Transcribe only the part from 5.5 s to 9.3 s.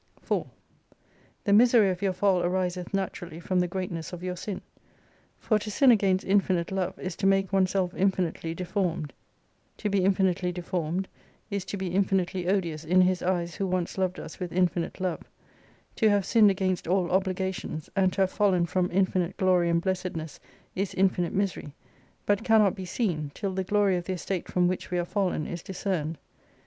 to sin against infinite love, is to make oneself infinitely deformed: